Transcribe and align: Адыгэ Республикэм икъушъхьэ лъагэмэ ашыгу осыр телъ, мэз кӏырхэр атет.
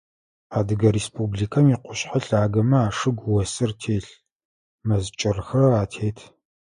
Адыгэ 0.57 0.89
Республикэм 0.97 1.65
икъушъхьэ 1.73 2.19
лъагэмэ 2.27 2.77
ашыгу 2.89 3.33
осыр 3.41 3.71
телъ, 3.81 4.11
мэз 4.87 5.03
кӏырхэр 5.19 5.71
атет. 5.83 6.17